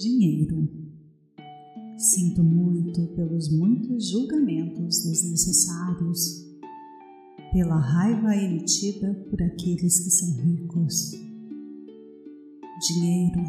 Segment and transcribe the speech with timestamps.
[0.00, 0.66] Dinheiro.
[1.98, 6.42] Sinto muito pelos muitos julgamentos desnecessários,
[7.52, 11.10] pela raiva emitida por aqueles que são ricos.
[12.88, 13.42] Dinheiro.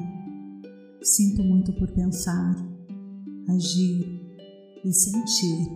[1.02, 2.54] Sinto muito por pensar,
[3.48, 4.06] agir
[4.84, 5.70] e sentir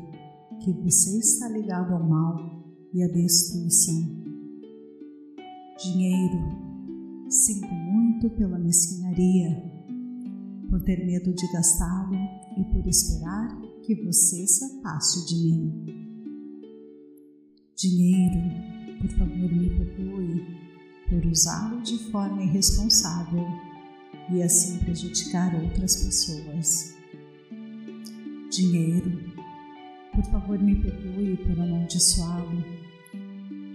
[0.59, 4.25] que você está ligado ao mal e à destruição.
[5.81, 6.65] Dinheiro.
[7.29, 9.74] Sinto muito pela mesquinharia
[10.75, 12.17] por ter medo de gastá-lo
[12.57, 13.47] e por esperar
[13.81, 15.85] que você se afaste de mim.
[17.77, 18.41] Dinheiro,
[18.99, 20.45] por favor, me perdoe
[21.09, 23.47] por usá-lo de forma irresponsável
[24.33, 26.93] e assim prejudicar outras pessoas.
[28.51, 29.33] Dinheiro,
[30.13, 32.65] por favor, me perdoe por amaldiçoá-lo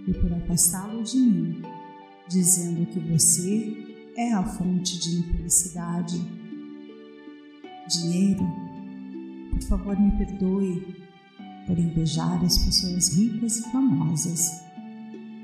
[0.07, 1.63] e por afastá-lo de mim,
[2.29, 6.40] dizendo que você é a fonte de infelicidade
[7.87, 8.43] dinheiro,
[9.51, 10.95] por favor me perdoe
[11.67, 14.61] por invejar as pessoas ricas e famosas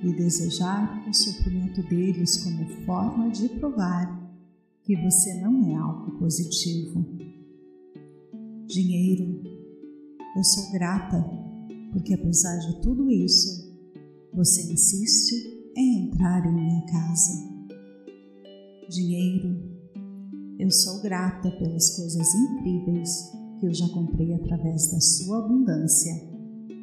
[0.03, 4.27] e desejar o sofrimento deles como forma de provar
[4.83, 7.05] que você não é algo positivo.
[8.67, 9.41] Dinheiro,
[10.35, 11.37] eu sou grata
[11.91, 13.75] porque apesar de tudo isso,
[14.33, 17.47] você insiste em entrar em minha casa.
[18.89, 19.76] Dinheiro,
[20.59, 26.11] eu sou grata pelas coisas incríveis que eu já comprei através da sua abundância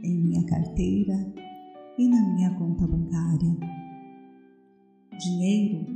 [0.05, 1.15] em minha carteira
[1.99, 3.57] e na minha conta bancária.
[5.19, 5.87] Dinheiro,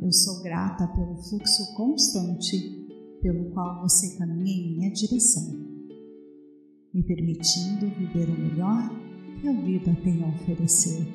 [0.00, 2.86] eu sou grata pelo fluxo constante
[3.20, 5.54] pelo qual você caminha em minha direção,
[6.92, 8.90] me permitindo viver o melhor
[9.40, 11.06] que a vida tem a oferecer.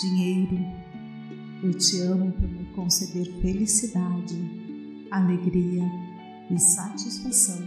[0.00, 0.56] Dinheiro,
[1.62, 4.36] eu te amo me conceder felicidade,
[5.10, 5.84] alegria
[6.48, 7.66] e satisfação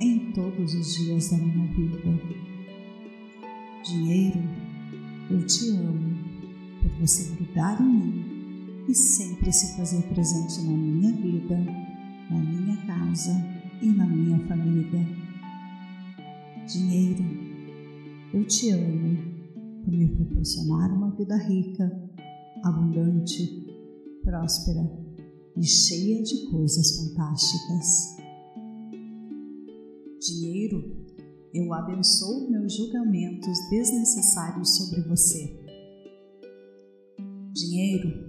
[0.00, 2.00] em todos os dias da minha vida.
[3.84, 4.40] Dinheiro,
[5.30, 6.16] eu te amo
[6.80, 11.56] por você grudar em mim e sempre se fazer presente na minha vida,
[12.30, 13.32] na minha casa
[13.82, 15.06] e na minha família.
[16.66, 17.24] Dinheiro,
[18.32, 19.18] eu te amo
[19.84, 22.10] por me proporcionar uma vida rica
[22.62, 23.59] abundante,
[24.22, 24.90] próspera
[25.56, 28.16] e cheia de coisas fantásticas.
[30.20, 31.06] Dinheiro,
[31.52, 35.58] eu abençoo meus julgamentos desnecessários sobre você.
[37.52, 38.28] Dinheiro,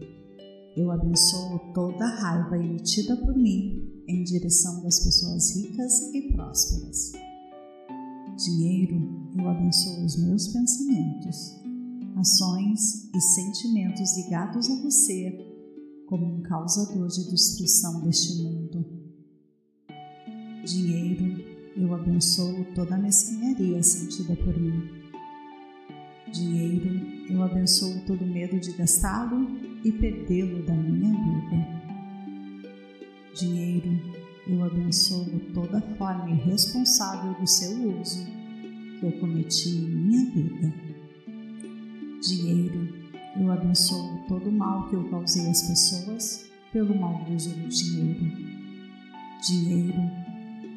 [0.75, 7.11] eu abençoo toda a raiva emitida por mim em direção das pessoas ricas e prósperas.
[8.37, 11.61] Dinheiro, eu abençoo os meus pensamentos
[12.21, 15.50] ações e sentimentos ligados a você
[16.11, 18.85] como um causador de destruição deste mundo.
[20.65, 21.41] Dinheiro,
[21.77, 24.89] eu abençoo toda a mesquinharia sentida por mim.
[26.33, 26.99] Dinheiro,
[27.29, 29.47] eu abençoo todo medo de gastá-lo
[29.85, 31.81] e perdê-lo da minha vida.
[33.33, 33.97] Dinheiro,
[34.47, 38.25] eu abençoo toda forma irresponsável do seu uso
[38.99, 40.91] que eu cometi em minha vida
[42.21, 43.00] dinheiro.
[43.39, 48.25] Eu abençoo todo o mal que eu causei às pessoas pelo mau uso do dinheiro.
[49.47, 49.99] Dinheiro,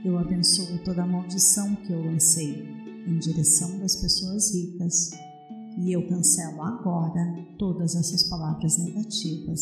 [0.04, 2.62] eu abençoo toda a maldição que eu lancei
[3.06, 5.10] em direção das pessoas ricas
[5.78, 9.60] e eu cancelo agora todas essas palavras negativas.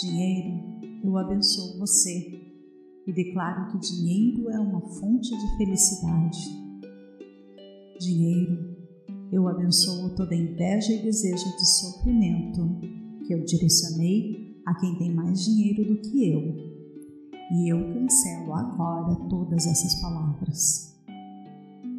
[0.00, 2.40] Dinheiro, eu abençoo você
[3.06, 6.38] e declaro que dinheiro é uma fonte de felicidade.
[7.98, 8.69] Dinheiro,
[9.32, 12.60] eu abençoo toda inveja e desejo de sofrimento
[13.24, 16.70] que eu direcionei a quem tem mais dinheiro do que eu.
[17.52, 20.96] E eu cancelo agora todas essas palavras.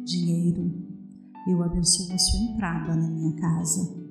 [0.04, 0.70] Dinheiro,
[1.48, 4.02] eu abençoo a sua entrada na minha casa.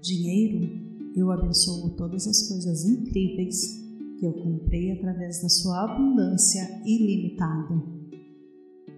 [0.00, 0.68] Dinheiro,
[1.14, 3.80] eu abençoo todas as coisas incríveis
[4.18, 7.82] que eu comprei através da sua abundância ilimitada.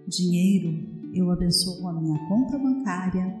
[0.07, 3.39] Dinheiro, eu abençoo a minha conta bancária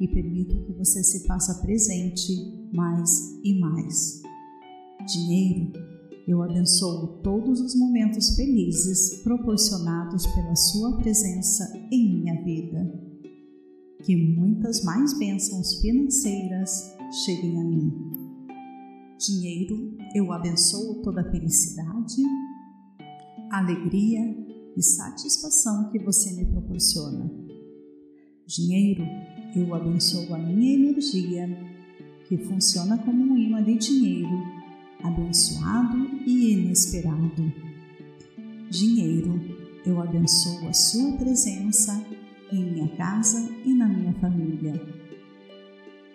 [0.00, 2.32] e permito que você se faça presente
[2.72, 4.22] mais e mais.
[5.06, 5.72] Dinheiro,
[6.26, 13.12] eu abençoo todos os momentos felizes proporcionados pela Sua presença em minha vida.
[14.04, 17.92] Que muitas mais bênçãos financeiras cheguem a mim.
[19.18, 22.16] Dinheiro, eu abençoo toda felicidade,
[23.52, 27.30] alegria e satisfação que você me proporciona.
[28.46, 29.02] Dinheiro,
[29.54, 31.48] eu abençoo a minha energia,
[32.26, 34.42] que funciona como um imã de dinheiro,
[35.02, 37.52] abençoado e inesperado.
[38.70, 39.40] Dinheiro,
[39.84, 42.04] eu abençoo a sua presença
[42.50, 44.80] em minha casa e na minha família.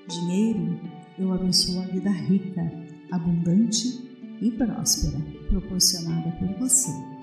[0.08, 0.80] Dinheiro,
[1.20, 2.72] eu abençoo a vida rica,
[3.12, 4.08] abundante
[4.42, 5.20] e próspera
[5.50, 7.17] proporcionada por você.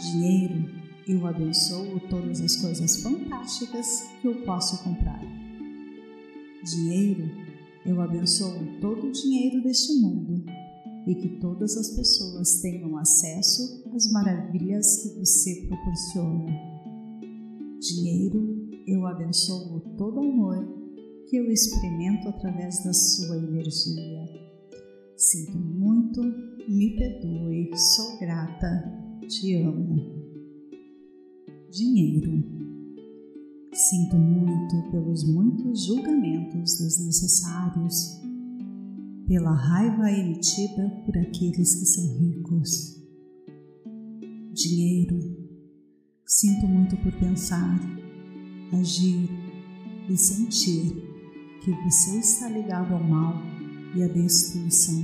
[0.00, 0.64] Dinheiro,
[1.06, 5.20] eu abençoo todas as coisas fantásticas que eu posso comprar.
[6.64, 7.30] Dinheiro,
[7.84, 10.42] eu abençoo todo o dinheiro deste mundo
[11.06, 16.50] e que todas as pessoas tenham acesso às maravilhas que você proporciona.
[17.78, 20.66] Dinheiro, eu abençoo todo amor
[21.28, 24.24] que eu experimento através da sua energia.
[25.16, 26.22] Sinto muito,
[26.68, 30.20] me perdoe, sou grata, te amo.
[31.70, 32.42] Dinheiro.
[33.72, 38.20] Sinto muito pelos muitos julgamentos desnecessários,
[39.26, 43.00] pela raiva emitida por aqueles que são ricos.
[44.52, 45.18] Dinheiro.
[46.26, 47.78] Sinto muito por pensar,
[48.72, 49.28] agir
[50.08, 50.92] e sentir
[51.62, 53.34] que você está ligado ao mal
[53.94, 55.02] e à destruição.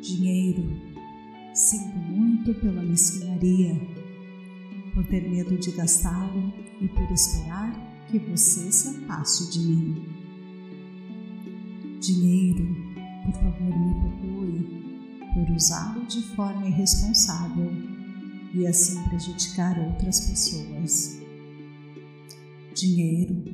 [0.00, 0.93] Dinheiro.
[1.54, 3.80] Sinto muito pela mesquinharia
[4.92, 7.72] por ter medo de gastá-lo e por esperar
[8.10, 10.04] que você se afaste de mim.
[12.00, 12.66] Dinheiro,
[13.24, 14.84] por favor, me perdoe
[15.32, 17.70] por usá-lo de forma irresponsável
[18.52, 21.20] e assim prejudicar outras pessoas.
[22.74, 23.44] Dinheiro,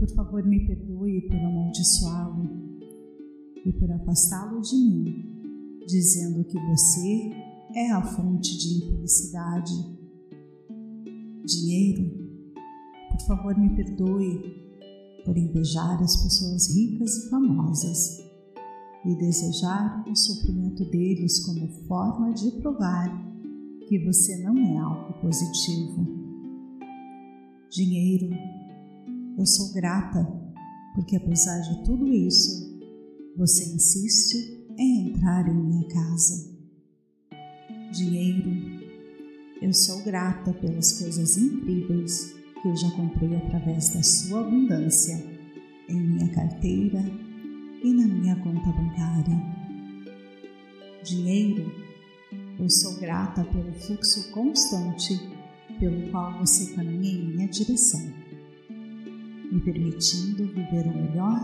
[0.00, 2.50] por favor, me perdoe por amaldiçoá-lo
[3.64, 5.33] e por afastá-lo de mim,
[5.86, 7.30] dizendo que você
[7.74, 9.72] é a fonte de infelicidade
[11.44, 12.10] dinheiro,
[13.10, 14.54] por favor me perdoe
[15.24, 18.18] por invejar as pessoas ricas e famosas
[19.04, 23.08] e desejar o sofrimento deles como forma de provar
[23.86, 26.06] que você não é algo positivo.
[27.70, 28.30] Dinheiro,
[29.36, 30.44] eu sou grata
[30.94, 32.78] porque apesar de tudo isso,
[33.36, 36.52] você insiste em entrar em minha casa.
[37.92, 38.50] Dinheiro,
[39.62, 45.16] eu sou grata pelas coisas incríveis que eu já comprei através da sua abundância
[45.88, 47.04] em minha carteira
[47.82, 49.42] e na minha conta bancária.
[51.04, 51.70] Dinheiro,
[52.58, 55.20] eu sou grata pelo fluxo constante
[55.78, 58.00] pelo qual você caminha em minha direção,
[59.50, 61.40] me permitindo viver o melhor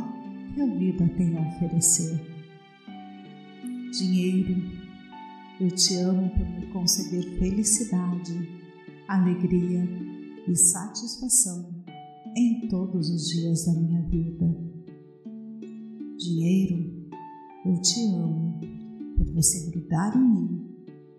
[0.55, 2.30] que a vida tem a oferecer.
[3.91, 4.55] Dinheiro,
[5.61, 8.49] eu te amo por me conceder felicidade,
[9.09, 9.85] alegria
[10.47, 11.75] e satisfação
[12.37, 14.57] em todos os dias da minha vida.
[16.17, 17.09] Dinheiro,
[17.67, 18.61] eu te amo
[19.17, 20.69] por você grudar em mim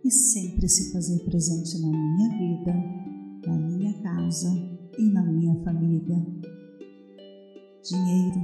[0.06, 2.74] e sempre se fazer presente na minha vida,
[3.47, 4.50] na minha casa
[4.97, 6.25] e na minha família.
[7.83, 8.39] Dinheiro,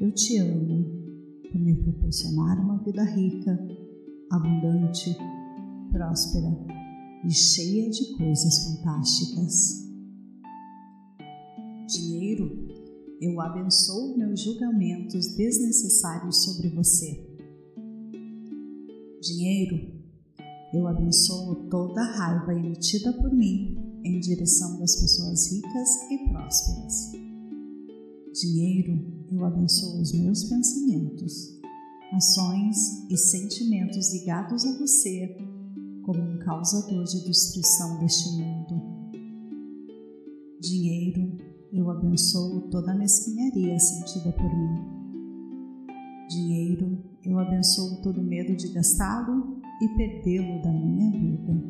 [0.00, 1.01] eu te amo
[1.52, 3.58] por me proporcionar uma vida rica
[4.30, 5.14] abundante,
[5.92, 6.48] próspera
[7.24, 9.82] e cheia de coisas fantásticas.
[11.86, 12.66] Dinheiro,
[13.20, 17.28] eu abençoo meus julgamentos desnecessários sobre você.
[19.20, 19.92] Dinheiro,
[20.72, 27.12] eu abençoo toda a raiva emitida por mim em direção das pessoas ricas e prósperas.
[28.32, 31.60] Dinheiro, eu abençoo os meus pensamentos
[32.12, 35.34] ações e sentimentos ligados a você
[36.02, 38.82] como um causador de destruição deste mundo.
[40.60, 41.38] Dinheiro,
[41.72, 44.92] eu abençoo toda a mesquinharia sentida por mim.
[46.28, 51.64] Dinheiro, eu abençoo todo medo de gastá-lo e perdê-lo da minha vida.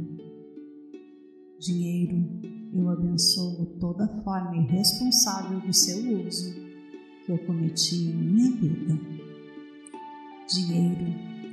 [1.61, 2.17] Dinheiro,
[2.73, 6.62] eu abençoo toda forma irresponsável do seu uso
[7.25, 9.23] que eu cometi em minha vida
[10.53, 11.07] dinheiro.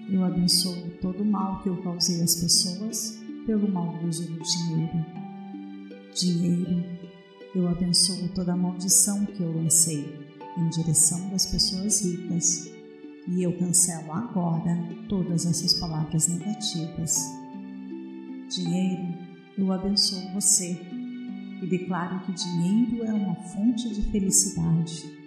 [0.09, 5.05] Eu abençoo todo o mal que eu causei às pessoas pelo mau uso do dinheiro.
[6.13, 6.83] Dinheiro,
[7.55, 12.71] eu abençoo toda a maldição que eu lancei em direção das pessoas ricas
[13.27, 17.15] e eu cancelo agora todas essas palavras negativas.
[18.49, 19.13] Dinheiro,
[19.57, 20.79] eu abençoo você
[21.61, 25.18] e declaro que dinheiro é uma fonte de felicidade.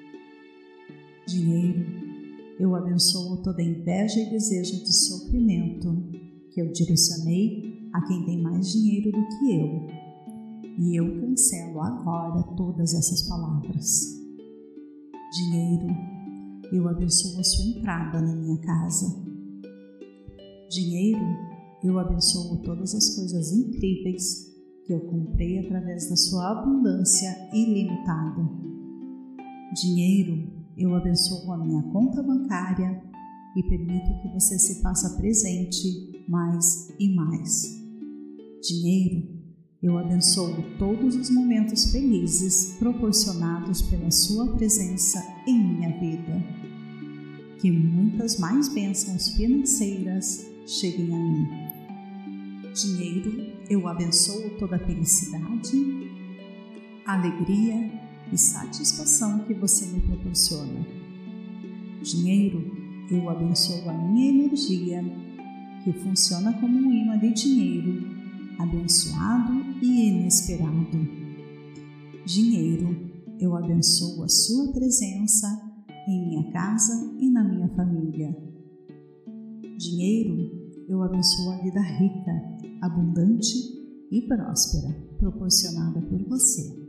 [1.32, 1.86] Dinheiro,
[2.60, 5.90] eu abençoo toda inveja e desejo de sofrimento
[6.50, 9.86] que eu direcionei a quem tem mais dinheiro do que eu.
[10.78, 14.20] E eu cancelo agora todas essas palavras.
[15.32, 15.86] Dinheiro,
[16.70, 19.06] eu abençoo a sua entrada na minha casa.
[20.68, 21.24] Dinheiro,
[21.82, 24.52] eu abençoo todas as coisas incríveis
[24.84, 28.46] que eu comprei através da sua abundância ilimitada.
[29.74, 33.02] Dinheiro, eu abençoo a minha conta bancária
[33.56, 37.80] e permito que você se faça presente mais e mais.
[38.62, 39.28] Dinheiro,
[39.82, 46.42] eu abençoo todos os momentos felizes proporcionados pela Sua presença em minha vida.
[47.60, 51.48] Que muitas mais bênçãos financeiras cheguem a mim.
[52.72, 55.76] Dinheiro, eu abençoo toda felicidade,
[57.04, 58.01] alegria
[58.32, 60.86] e satisfação que você me proporciona.
[62.02, 62.64] Dinheiro,
[63.10, 65.04] eu abençoo a minha energia,
[65.84, 68.06] que funciona como um imã de dinheiro,
[68.58, 71.22] abençoado e inesperado.
[72.24, 75.46] Dinheiro, eu abençoo a sua presença
[76.08, 78.36] em minha casa e na minha família.
[79.76, 80.50] Dinheiro,
[80.88, 82.32] eu abençoo a vida rica,
[82.80, 83.56] abundante
[84.10, 86.81] e próspera proporcionada por você.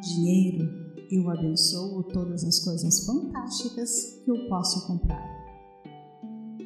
[0.00, 0.68] Dinheiro,
[1.10, 5.26] eu abençoo todas as coisas fantásticas que eu posso comprar.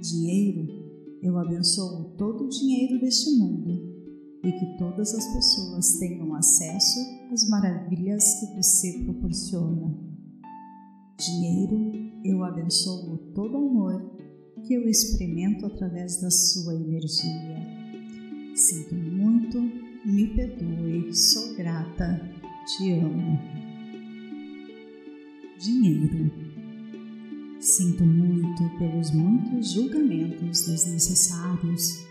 [0.00, 0.66] Dinheiro,
[1.22, 3.70] eu abençoo todo o dinheiro deste mundo
[4.44, 6.98] e que todas as pessoas tenham acesso
[7.32, 9.96] às maravilhas que você proporciona.
[11.18, 11.92] Dinheiro,
[12.24, 14.12] eu abençoo todo o amor
[14.66, 17.56] que eu experimento através da sua energia.
[18.54, 19.58] Sinto muito,
[20.04, 23.62] me perdoe, sou grata, te amo
[25.62, 26.30] dinheiro.
[27.60, 32.04] Sinto muito pelos muitos julgamentos desnecessários,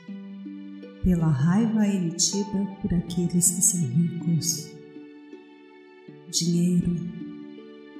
[1.03, 4.71] pela raiva emitida por aqueles que são ricos.
[6.31, 6.95] Dinheiro.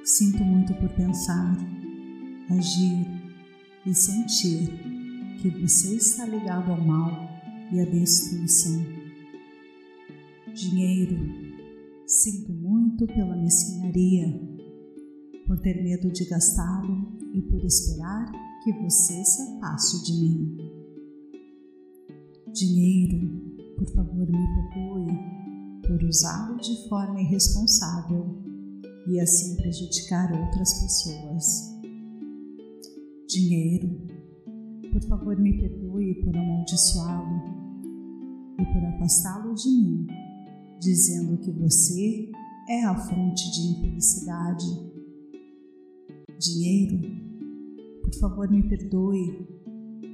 [0.04, 1.56] Sinto muito por pensar,
[2.50, 3.06] agir
[3.84, 4.68] e sentir
[5.40, 7.30] que você está ligado ao mal
[7.70, 8.84] e à destruição.
[10.54, 11.41] Dinheiro.
[12.12, 14.38] Sinto muito pela mesquinharia
[15.46, 18.30] por ter medo de gastá-lo e por esperar
[18.62, 20.58] que você se afaste de mim.
[22.52, 23.18] Dinheiro,
[23.78, 28.26] por favor, me perdoe por usá-lo de forma irresponsável
[29.08, 31.80] e assim prejudicar outras pessoas.
[33.26, 33.88] Dinheiro,
[34.92, 37.40] por favor, me perdoe por amaldiçoá-lo
[38.60, 40.06] e por afastá-lo de mim,
[40.82, 42.28] dizendo que você
[42.68, 44.66] é a fonte de infelicidade
[46.40, 47.00] dinheiro,
[48.02, 49.46] por favor me perdoe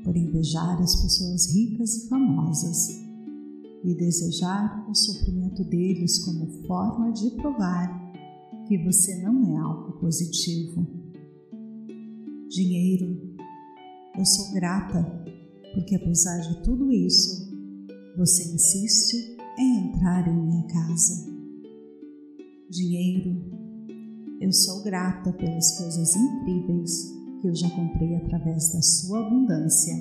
[0.05, 3.03] por invejar as pessoas ricas e famosas
[3.83, 8.13] e desejar o sofrimento deles como forma de provar
[8.67, 10.87] que você não é algo positivo.
[12.51, 13.37] Dinheiro,
[14.19, 15.03] eu sou grata
[15.73, 17.49] porque apesar de tudo isso,
[18.19, 21.27] você insiste em entrar em minha casa.
[22.71, 23.37] Dinheiro,
[24.41, 29.95] eu sou grata pelas coisas incríveis que eu já comprei através da sua abundância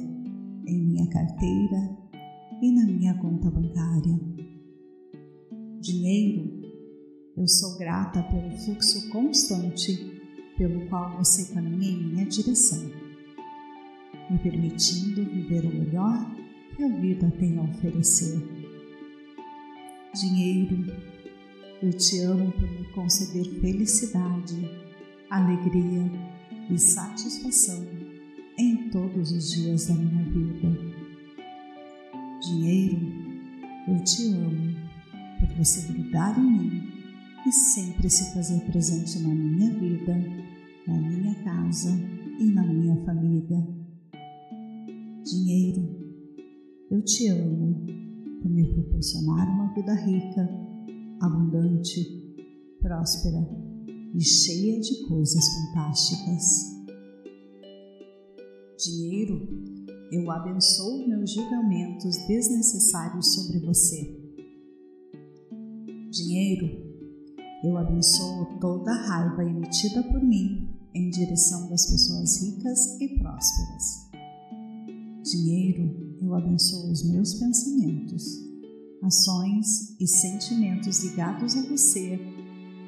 [0.68, 1.98] em minha carteira
[2.62, 4.20] e na minha conta bancária.
[5.80, 6.62] Dinheiro,
[7.36, 10.18] eu sou grata pelo fluxo constante
[10.58, 12.90] pelo qual você caminha em minha direção,
[14.30, 16.36] me permitindo viver o melhor
[16.76, 18.57] que a vida tem a oferecer.
[20.16, 20.86] Dinheiro,
[21.82, 24.56] eu te amo por me conceder felicidade,
[25.30, 26.10] alegria
[26.72, 27.86] e satisfação
[28.58, 30.70] em todos os dias da minha vida.
[32.42, 33.00] Dinheiro,
[33.88, 34.76] eu te amo
[35.40, 36.84] por você grudar em mim
[37.46, 40.16] e sempre se fazer presente na minha vida,
[40.88, 41.92] na minha casa
[42.40, 43.68] e na minha família.
[45.24, 45.86] Dinheiro,
[46.90, 47.97] eu te amo
[48.42, 50.50] por me proporcionar uma vida rica
[51.22, 52.36] abundante,
[52.80, 53.48] próspera
[54.14, 56.78] e cheia de coisas fantásticas.
[58.78, 59.48] Dinheiro,
[60.12, 64.18] eu abençoo meus julgamentos desnecessários sobre você.
[66.12, 66.88] Dinheiro,
[67.64, 74.10] eu abençoo toda a raiva emitida por mim em direção das pessoas ricas e prósperas.
[75.24, 78.48] Dinheiro, eu abençoo os meus pensamentos
[79.04, 82.20] ações e sentimentos ligados a você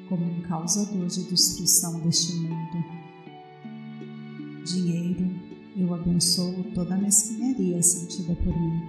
[0.08, 2.84] como um causador de destruição deste mundo.
[4.64, 5.30] Dinheiro,
[5.76, 8.82] eu abençoo toda a mesquinharia sentida por mim.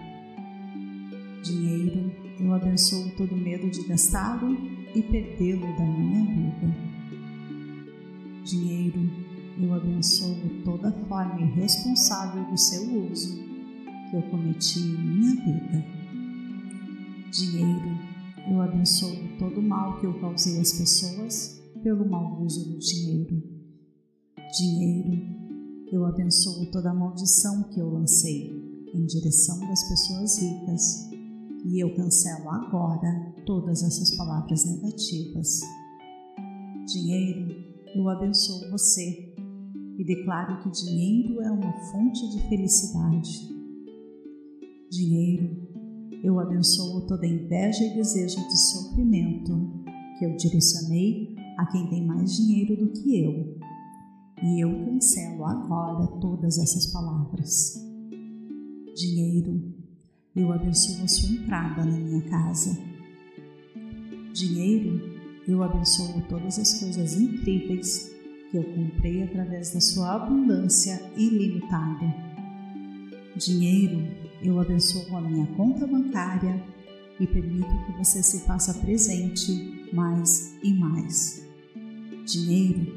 [1.43, 4.57] Dinheiro, eu abençoo todo medo de gastá-lo
[4.95, 6.75] e perdê-lo da minha vida.
[8.43, 9.00] Dinheiro,
[9.62, 13.50] eu abençoo toda forma irresponsável do seu uso
[14.11, 15.85] que eu cometi em minha vida.
[17.31, 17.97] Dinheiro,
[18.51, 23.41] eu abençoo todo o mal que eu causei às pessoas pelo mau uso do dinheiro.
[24.57, 25.17] Dinheiro,
[25.93, 28.51] eu abençoo toda a maldição que eu lancei
[28.93, 31.09] em direção das pessoas ricas
[31.65, 35.61] e eu cancelo agora todas essas palavras negativas.
[36.85, 37.55] Dinheiro,
[37.95, 39.33] eu abençoo você
[39.97, 43.50] e declaro que dinheiro é uma fonte de felicidade.
[44.91, 45.50] Dinheiro,
[46.21, 49.86] eu abençoo toda inveja e desejo de sofrimento
[50.19, 53.57] que eu direcionei a quem tem mais dinheiro do que eu.
[54.43, 57.81] E eu cancelo agora todas essas palavras.
[58.93, 59.74] Dinheiro,
[60.36, 62.77] eu abençoo a sua entrada na minha casa.
[64.33, 65.00] Dinheiro,
[65.48, 68.12] eu abençoo todas as coisas incríveis
[68.51, 72.13] que eu comprei através da sua abundância ilimitada.
[73.38, 76.62] Dinheiro, eu abençoo a minha conta bancária
[77.19, 81.45] e permito que você se faça presente mais e mais.
[82.25, 82.88] Dinheiro,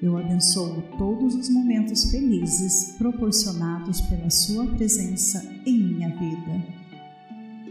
[0.00, 6.76] eu abençoo todos os momentos felizes proporcionados pela Sua presença em minha vida.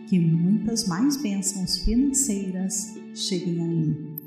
[0.07, 4.17] Que muitas mais bênçãos financeiras cheguem a mim.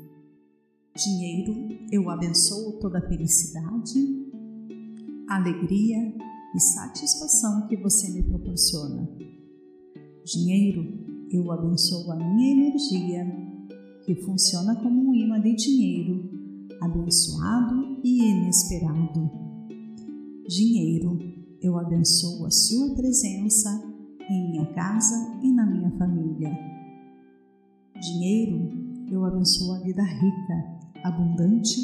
[0.95, 4.27] Dinheiro, eu abençoo toda felicidade,
[5.29, 6.13] alegria
[6.55, 9.09] e satisfação que você me proporciona.
[10.25, 10.83] Dinheiro,
[11.31, 13.25] eu abençoo a minha energia,
[14.05, 16.29] que funciona como um imã de dinheiro
[16.81, 19.29] abençoado e inesperado.
[20.47, 21.19] Dinheiro,
[21.61, 23.69] eu abençoo a sua presença
[24.29, 26.51] em minha casa e na minha família.
[27.99, 28.71] Dinheiro,
[29.11, 31.79] eu abençoo a vida rica, abundante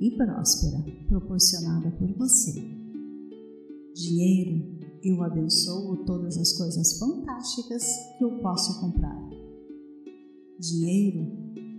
[0.00, 2.85] e próspera proporcionada por você.
[3.96, 4.62] Dinheiro,
[5.02, 7.82] eu abençoo todas as coisas fantásticas
[8.18, 9.18] que eu posso comprar.
[10.60, 11.26] Dinheiro,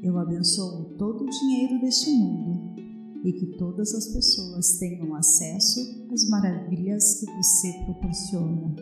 [0.01, 2.75] eu abençoo todo o dinheiro deste mundo
[3.23, 8.75] e que todas as pessoas tenham acesso às maravilhas que você proporciona.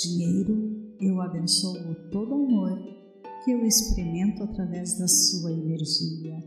[0.00, 2.78] Dinheiro, eu abençoo todo o amor
[3.44, 6.38] que eu experimento através da sua energia.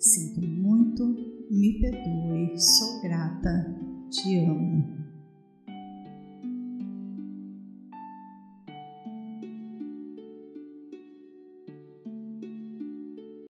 [0.00, 1.06] Sinto muito,
[1.48, 5.01] me perdoe, sou grata, te amo.